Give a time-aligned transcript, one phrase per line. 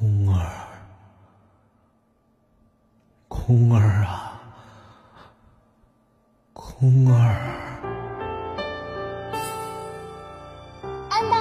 [0.00, 0.40] 空儿，
[3.28, 4.32] 空儿啊，
[6.54, 7.36] 空儿。
[11.10, 11.36] 安娜，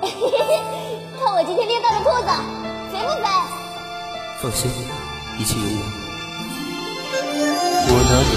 [1.18, 2.28] 看我今天练到的兔子，
[2.92, 3.26] 肥不肥？
[4.40, 4.70] 放心，
[5.38, 5.82] 一切有我。
[7.88, 8.30] 我哪里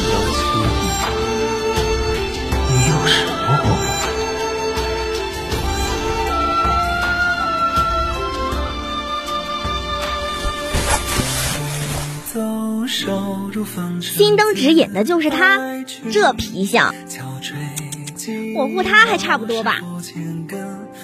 [14.01, 15.59] 心灯指引的就是他，
[16.11, 16.93] 这皮相，
[18.55, 19.81] 我护他还差不多吧？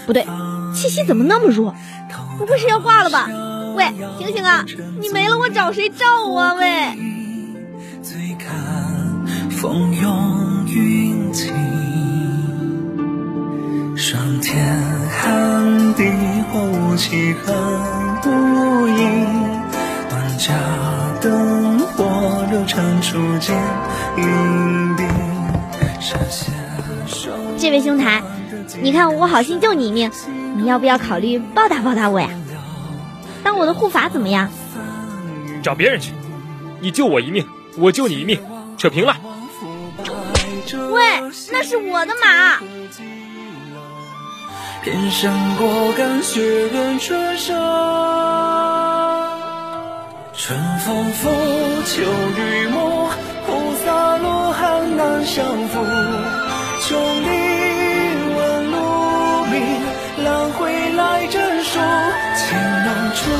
[0.05, 0.25] 不对，
[0.73, 1.75] 气息怎么那么弱？
[2.37, 3.29] 不会是要挂了吧？
[3.75, 3.85] 喂，
[4.19, 4.65] 醒醒啊！
[4.99, 6.53] 你没了我找谁照啊？
[6.53, 6.97] 喂！
[13.97, 14.55] 霜天
[15.09, 16.03] 寒地，
[16.53, 17.55] 雾气寒
[18.25, 18.95] 无影，
[20.11, 20.53] 万家
[21.21, 21.74] 灯
[22.55, 23.53] 火流长初见，
[24.15, 24.25] 云
[24.95, 25.05] 鬓
[25.99, 26.53] 山下。
[27.57, 28.23] 这位兄台，
[28.81, 30.09] 你看我好心救你一命，
[30.55, 32.29] 你要不要考虑报答报答我呀？
[33.43, 34.49] 当我的护法怎么样？
[35.61, 36.13] 找别人去，
[36.79, 37.45] 你救我一命，
[37.77, 38.39] 我救你一命，
[38.77, 39.17] 扯平了。
[40.93, 41.01] 喂，
[41.51, 42.59] 那是我的马。
[44.81, 47.53] 偏胜过干雪润春生，
[50.47, 51.27] 春风拂
[51.85, 52.03] 秋
[52.37, 53.09] 雨暮，
[53.47, 55.83] 菩萨罗汉难相负。
[56.81, 57.27] 穷林
[58.37, 58.77] 问路
[59.45, 59.53] 迷，
[60.23, 61.79] 郎会来诊书。
[62.37, 63.31] 情难处，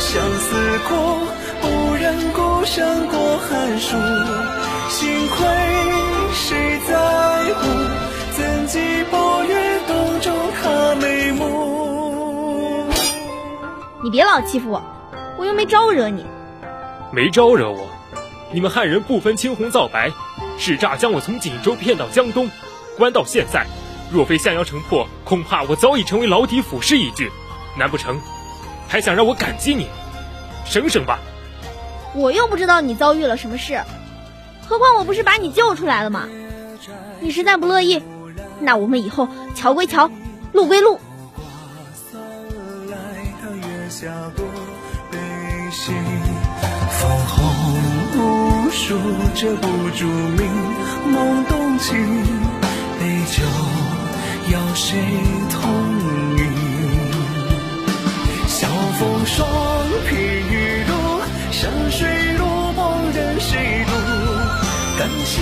[0.00, 0.90] 相思苦，
[1.62, 3.96] 不忍孤身过寒暑。
[4.90, 5.38] 幸亏
[6.34, 6.94] 谁在
[7.54, 7.64] 乎？
[8.36, 12.84] 怎计波月洞中他眉目？
[14.04, 14.82] 你别老欺负我，
[15.38, 16.26] 我又没招惹你。
[17.12, 17.88] 没招惹我，
[18.52, 20.10] 你们汉人不分青红皂白，
[20.58, 22.48] 使诈将我从锦州骗到江东，
[22.96, 23.66] 关到现在。
[24.12, 27.30] 若非襄阳城破，恐怕我早已成为牢底腐尸一具。
[27.78, 28.20] 难不成
[28.88, 29.88] 还想让我感激你？
[30.64, 31.18] 省省吧！
[32.14, 33.80] 我又不知道你遭遇了什么事，
[34.68, 36.28] 何况我不是把你救出来了吗？
[37.20, 38.02] 你实在不乐意，
[38.60, 40.10] 那我们以后桥归桥，
[40.52, 41.00] 路归路。
[47.00, 47.38] 枫红
[48.18, 48.94] 无数，
[49.34, 50.52] 遮不住明
[51.10, 51.96] 梦动情。
[52.98, 53.42] 杯酒
[54.52, 55.00] 邀谁
[55.50, 55.62] 同
[56.36, 56.40] 饮？
[58.46, 58.68] 晓
[58.98, 59.48] 风霜，
[60.06, 60.92] 披雨露，
[61.50, 62.06] 山水
[62.36, 62.44] 路，
[62.76, 63.92] 旁人谁渡？
[64.98, 65.34] 敢笑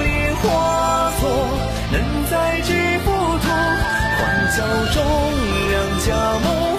[0.00, 1.28] 莲花错，
[1.92, 2.00] 能
[2.30, 2.72] 载几
[3.04, 3.12] 幅
[3.42, 3.46] 图？
[4.16, 4.56] 欢笑
[4.94, 5.04] 中
[5.68, 6.08] 两家
[6.40, 6.75] 梦，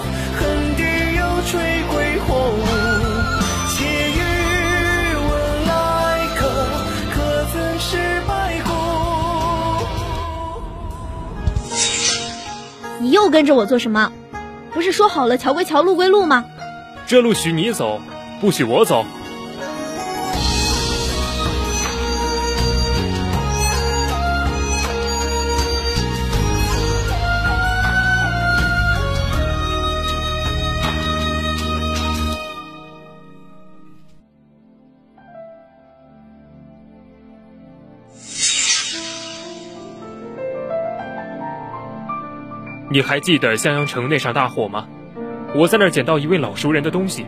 [13.30, 14.12] 跟着我做什么？
[14.74, 16.44] 不是说好了桥归桥，路归路吗？
[17.06, 18.00] 这路许你走，
[18.40, 19.04] 不许我走。
[42.90, 44.86] 你还记得襄阳城那场大火吗？
[45.54, 47.26] 我在那儿捡到一位老熟人的东西，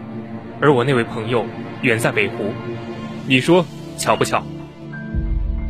[0.58, 1.44] 而我那位朋友
[1.82, 2.52] 远在北湖。
[3.26, 3.64] 你说
[3.98, 4.42] 巧不巧？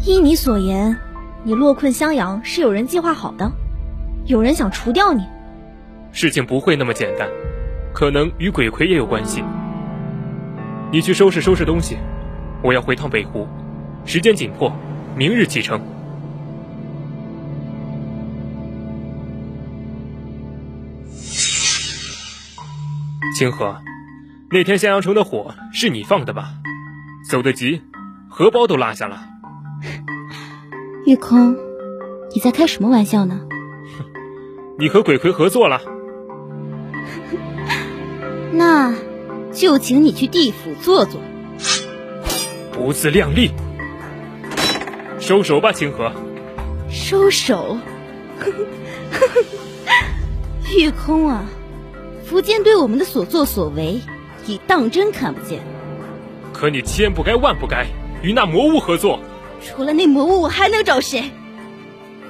[0.06, 0.96] 依你所言，
[1.42, 3.50] 你落困襄阳是有人计划好的，
[4.26, 5.24] 有人想除掉你。
[6.12, 7.28] 事情不会那么简单，
[7.92, 9.42] 可能与鬼魁也有关系。
[10.92, 11.96] 你去收拾收拾东西，
[12.62, 13.48] 我要回趟北湖，
[14.04, 14.72] 时间紧迫，
[15.16, 15.80] 明日启程。
[23.40, 23.80] 清河，
[24.50, 26.50] 那天襄阳城的火是你放的吧？
[27.30, 27.80] 走得急，
[28.28, 29.24] 荷包都落下了。
[31.06, 31.56] 玉空，
[32.34, 33.40] 你在开什么玩笑呢？
[34.78, 35.80] 你和鬼魁合作了？
[38.52, 38.94] 那
[39.50, 41.18] 就请你去地府坐坐。
[42.72, 43.52] 不自量力！
[45.18, 46.12] 收手吧，清河。
[46.90, 47.78] 收手。
[50.76, 51.42] 玉空啊，
[52.30, 54.00] 苻坚对我们的所作所为，
[54.46, 55.60] 已当真看不见。
[56.52, 57.84] 可你千不该万不该
[58.22, 59.18] 与那魔物合作。
[59.60, 61.28] 除了那魔物，我还能找谁？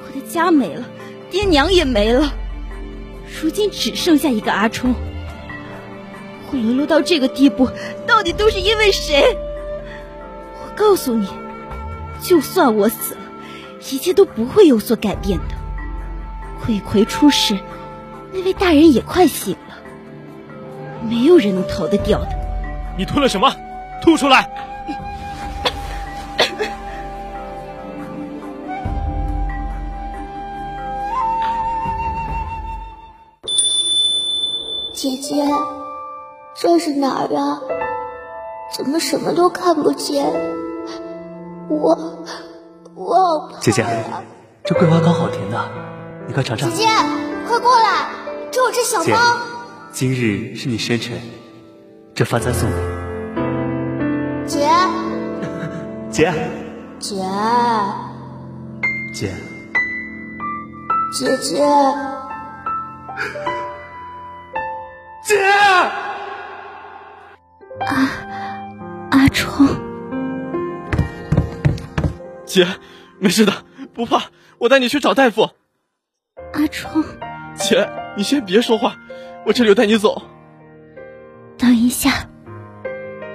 [0.07, 0.87] 我的家没了，
[1.31, 2.33] 爹娘也没了，
[3.43, 4.95] 如今只剩下一个阿冲。
[6.51, 7.69] 我沦落到这个地步，
[8.07, 9.37] 到底都是因为谁？
[10.65, 11.29] 我告诉你，
[12.23, 13.21] 就算我死了，
[13.91, 15.55] 一切都不会有所改变的。
[16.65, 17.59] 鬼魁出世，
[18.33, 19.70] 那位大人也快醒了，
[21.11, 22.29] 没有人能逃得掉的。
[22.97, 23.53] 你吞了什么？
[24.01, 24.49] 吐出来！
[34.95, 35.45] 姐姐，
[36.55, 37.61] 这是哪儿啊？
[38.77, 40.31] 怎么什么都看不见？
[41.69, 41.99] 我
[42.95, 43.85] 我好怕呀姐姐，
[44.65, 45.59] 这桂花糕好甜的，
[46.27, 46.71] 你快尝尝。
[46.71, 46.87] 姐姐，
[47.49, 48.11] 快过来，
[48.51, 49.50] 这有只小猫。，
[49.93, 51.19] 今日是你生辰，
[52.15, 52.71] 这发簪送。
[52.71, 52.77] 你。
[54.47, 54.61] 姐
[56.11, 56.33] 姐，
[56.99, 57.15] 姐
[59.13, 59.31] 姐，
[61.13, 61.57] 姐姐，
[65.25, 65.37] 姐！
[69.11, 69.67] 阿冲，
[72.45, 72.67] 姐，
[73.19, 73.53] 没事的，
[73.95, 74.23] 不怕，
[74.59, 75.51] 我带你去找大夫。
[76.53, 77.05] 阿冲，
[77.55, 78.97] 姐，你先别说话，
[79.47, 80.23] 我这就带你走。
[81.57, 82.29] 等一下，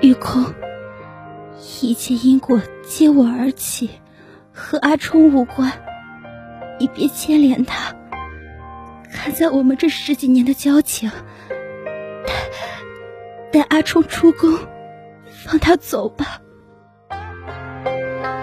[0.01, 0.53] 玉空，
[1.81, 3.89] 一切因果皆我而起，
[4.51, 5.71] 和阿冲无关，
[6.79, 7.93] 你别牵连他。
[9.11, 11.09] 看在我们这十几年的交情，
[13.51, 14.59] 带带阿冲出宫，
[15.45, 16.41] 放他走吧。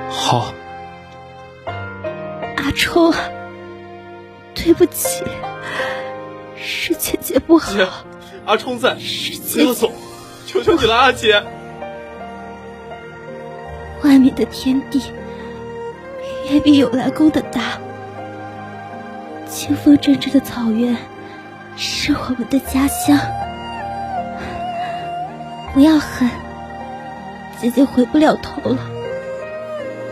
[0.09, 0.53] 好，
[2.57, 3.19] 阿冲啊，
[4.55, 5.25] 对不起，
[6.63, 7.87] 是姐姐不好，姐，
[8.47, 8.97] 阿冲在。
[9.53, 9.93] 不要走，
[10.47, 11.43] 求求你了，阿，姐。
[14.05, 15.03] 外面的天地
[16.51, 17.79] 远比有来宫的大，
[19.49, 20.97] 清风阵阵的草原
[21.77, 23.19] 是我们的家乡。
[25.75, 26.29] 不要恨，
[27.61, 28.79] 姐姐回不了头了，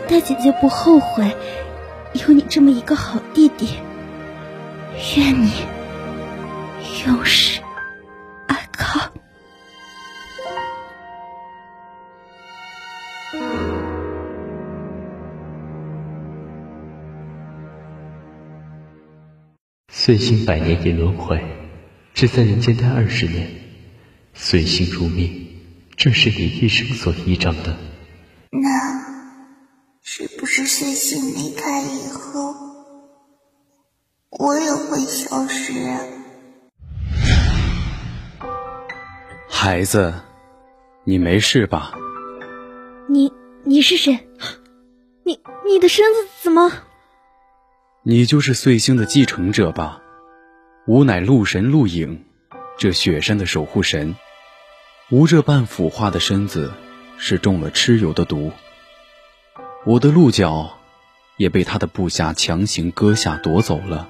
[0.07, 1.35] 但姐姐不后悔
[2.13, 3.77] 有你这么一个好弟弟。
[5.15, 5.51] 愿你
[7.07, 7.59] 永世
[8.47, 9.11] 安康。
[19.89, 21.43] 岁星百年也轮回，
[22.13, 23.49] 只在人间待二十年。
[24.33, 25.59] 岁星如命，
[25.97, 27.75] 正是你一生所依仗的。
[28.51, 28.69] 那
[30.03, 32.53] 是不是岁星离开以后，
[34.29, 35.99] 我也会消失啊？
[39.63, 40.15] 孩子，
[41.03, 41.93] 你没事吧？
[43.07, 43.31] 你
[43.63, 44.27] 你是谁？
[45.23, 46.71] 你你的身子怎么？
[48.01, 50.01] 你就是碎星的继承者吧？
[50.87, 52.25] 吾乃陆神陆影，
[52.75, 54.15] 这雪山的守护神。
[55.11, 56.73] 吾这半腐化的身子
[57.19, 58.51] 是中了蚩尤的毒，
[59.85, 60.75] 我的鹿角
[61.37, 64.09] 也被他的部下强行割下夺走了。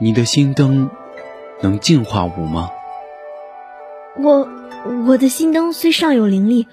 [0.00, 0.88] 你的心灯
[1.60, 2.70] 能净化吾吗？
[4.18, 4.48] 我
[5.06, 6.66] 我的心灯虽尚有灵力，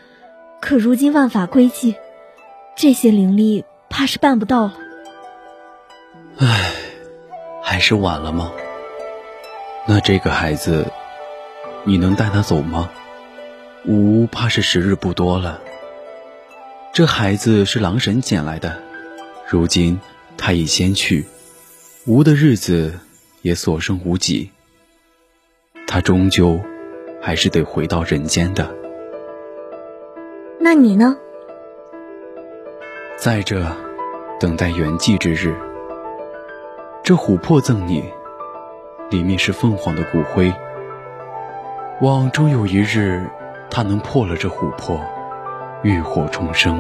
[0.62, 1.96] 可如今万法归寂，
[2.76, 4.74] 这些灵力怕是办不到了。
[6.38, 6.72] 唉，
[7.62, 8.52] 还是晚了吗？
[9.86, 10.92] 那这个孩子，
[11.84, 12.90] 你能带他走吗？
[13.86, 15.60] 吾怕是时日不多了。
[16.94, 18.80] 这孩子是狼神捡来的，
[19.50, 20.00] 如今
[20.38, 21.26] 他已先去，
[22.06, 23.00] 吾的日子
[23.42, 24.52] 也所剩无几。
[25.86, 26.62] 他终究
[27.26, 28.70] 还是得回到人间的。
[30.60, 31.18] 那你呢？
[33.16, 33.66] 在这，
[34.42, 35.56] 等待圆寂之日。
[37.02, 38.04] 这琥珀赠你，
[39.10, 40.54] 里面是凤凰的骨灰。
[42.02, 43.26] 望终有一日，
[43.70, 45.00] 它能破了这琥珀，
[45.82, 46.78] 浴火重生。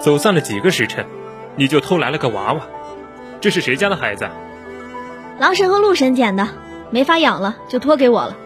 [0.00, 1.06] 走散了几个时辰，
[1.56, 2.60] 你就偷来了个娃娃，
[3.40, 4.28] 这是谁家的孩子？
[5.38, 6.48] 狼神和鹿神捡的，
[6.90, 8.36] 没法养了，就托给我了。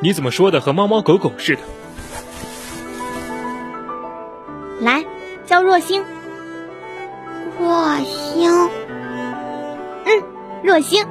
[0.00, 1.62] 你怎么说的和猫猫狗狗似的？
[4.80, 5.04] 来，
[5.44, 6.04] 叫若星。
[7.58, 8.70] 若星，
[10.04, 10.22] 嗯，
[10.62, 11.04] 若星，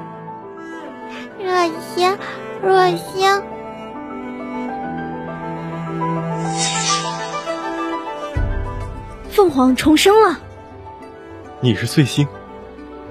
[1.37, 1.53] 若
[1.93, 2.17] 星，
[2.63, 3.43] 若星。
[9.29, 10.39] 凤凰重生了。
[11.59, 12.25] 你是碎星？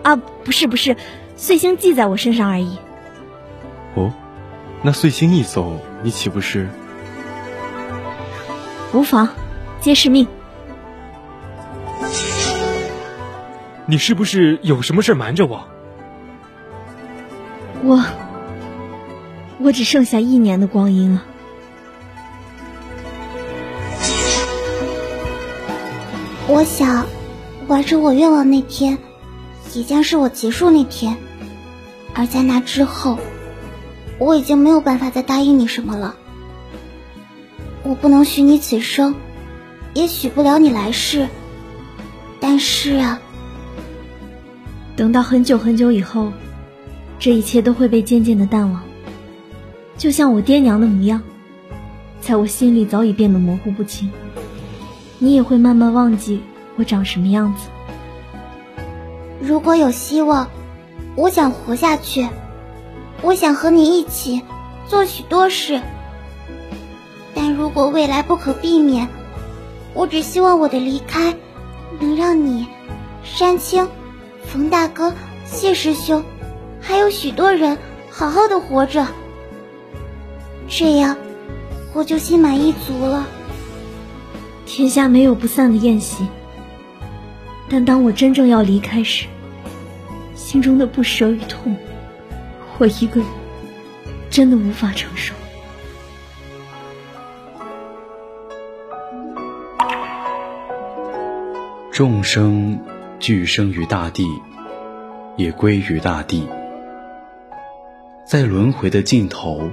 [0.07, 0.97] 啊，不是不是，
[1.35, 2.79] 碎星记在我身上而已。
[3.97, 4.13] 哦，
[4.81, 6.69] 那碎星一走，你岂不是？
[8.93, 9.29] 无妨，
[9.81, 10.25] 皆是命。
[13.85, 15.67] 你是不是有什么事瞒着我？
[17.83, 18.01] 我，
[19.59, 21.25] 我只剩下一年的光阴了。
[26.47, 27.05] 我想，
[27.67, 28.97] 完成我愿望那天，
[29.77, 31.19] 即将是我结束那天，
[32.15, 33.19] 而在那之后，
[34.19, 36.17] 我已经没有办法再答应你什么了。
[37.83, 39.15] 我不能许你此生，
[39.93, 41.29] 也许不了你来世。
[42.41, 43.21] 但是啊，
[44.97, 46.33] 等到很久很久以后，
[47.19, 48.81] 这一切都会被渐渐的淡忘，
[49.99, 51.21] 就像我爹娘的模样，
[52.23, 54.11] 在我心里早已变得模糊不清。
[55.19, 56.41] 你也会慢慢忘记
[56.77, 57.69] 我长什么样子。
[59.41, 60.49] 如果有希望，
[61.15, 62.29] 我想活下去，
[63.23, 64.43] 我想和你一起
[64.89, 65.81] 做许多事。
[67.35, 69.09] 但如果未来不可避免，
[69.95, 71.35] 我只希望我的离开。
[71.99, 72.67] 能让你、
[73.25, 73.89] 山青、
[74.45, 75.15] 冯大哥、
[75.47, 76.23] 谢师兄，
[76.81, 77.79] 还有许多人
[78.11, 79.07] 好好的活着，
[80.69, 81.17] 这样
[81.95, 83.27] 我就心满意足了。
[84.67, 86.27] 天下没有不散的宴席，
[87.69, 89.27] 但当我真正要离开时，
[90.35, 91.77] 心中的不舍与痛，
[92.79, 93.29] 我一个人
[94.31, 95.35] 真的无法承受。
[101.91, 102.79] 众生
[103.19, 104.27] 俱生于大地，
[105.37, 106.47] 也归于大地。
[108.27, 109.71] 在轮回的尽头，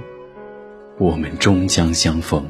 [0.98, 2.44] 我们终将相逢。